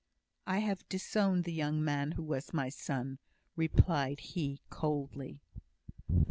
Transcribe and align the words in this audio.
"I 0.47 0.61
have 0.61 0.89
disowned 0.89 1.43
the 1.43 1.53
young 1.53 1.83
man 1.83 2.13
who 2.13 2.23
was 2.23 2.55
my 2.55 2.69
son," 2.69 3.19
replied 3.55 4.19
he, 4.21 4.59
coldly. 4.71 5.41